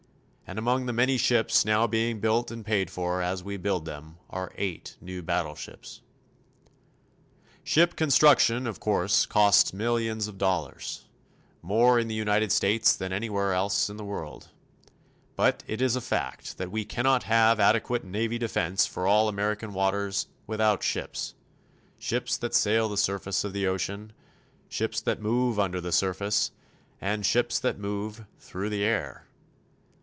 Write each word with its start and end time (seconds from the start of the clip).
And 0.47 0.59
among 0.59 0.85
the 0.85 0.91
many 0.91 1.17
ships 1.17 1.63
now 1.63 1.87
being 1.87 2.19
built 2.19 2.51
and 2.51 2.65
paid 2.65 2.91
for 2.91 3.21
as 3.21 3.41
we 3.41 3.55
build 3.55 3.85
them 3.85 4.17
are 4.29 4.51
8 4.57 4.97
new 4.99 5.21
battleships. 5.21 6.01
Ship 7.63 7.95
construction, 7.95 8.67
of 8.67 8.81
course, 8.81 9.25
costs 9.25 9.71
millions 9.71 10.27
of 10.27 10.37
dollars 10.37 11.05
more 11.61 11.97
in 11.97 12.09
the 12.09 12.15
United 12.15 12.51
States 12.51 12.93
than 12.97 13.13
anywhere 13.13 13.53
else 13.53 13.89
in 13.89 13.95
the 13.95 14.03
world; 14.03 14.49
but 15.37 15.63
it 15.67 15.81
is 15.81 15.95
a 15.95 16.01
fact 16.01 16.57
that 16.57 16.69
we 16.69 16.83
cannot 16.83 17.23
have 17.23 17.57
adequate 17.61 18.03
navy 18.03 18.37
defense 18.37 18.85
for 18.85 19.07
all 19.07 19.29
American 19.29 19.71
waters 19.73 20.27
without 20.47 20.83
ships 20.83 21.33
ships 21.97 22.35
that 22.35 22.53
sail 22.53 22.89
the 22.89 22.97
surface 22.97 23.45
of 23.45 23.53
the 23.53 23.65
ocean, 23.67 24.11
ships 24.67 24.99
that 24.99 25.21
move 25.21 25.57
under 25.57 25.79
the 25.79 25.93
surface 25.93 26.51
and 26.99 27.25
ships 27.25 27.57
that 27.57 27.79
move 27.79 28.25
through 28.37 28.69
the 28.69 28.83
air. 28.83 29.25